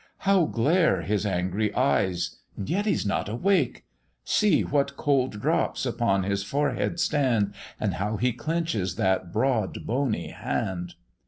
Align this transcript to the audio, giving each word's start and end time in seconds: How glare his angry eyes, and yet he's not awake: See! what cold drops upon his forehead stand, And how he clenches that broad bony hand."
How 0.25 0.45
glare 0.47 1.03
his 1.03 1.27
angry 1.27 1.71
eyes, 1.75 2.37
and 2.57 2.67
yet 2.67 2.87
he's 2.87 3.05
not 3.05 3.29
awake: 3.29 3.85
See! 4.23 4.63
what 4.63 4.97
cold 4.97 5.39
drops 5.39 5.85
upon 5.85 6.23
his 6.23 6.43
forehead 6.43 6.99
stand, 6.99 7.53
And 7.79 7.93
how 7.93 8.17
he 8.17 8.33
clenches 8.33 8.95
that 8.95 9.31
broad 9.31 9.85
bony 9.85 10.29
hand." 10.29 10.95